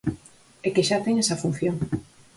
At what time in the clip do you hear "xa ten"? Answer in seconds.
0.87-1.15